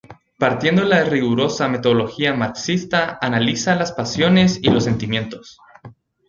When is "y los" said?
4.59-4.85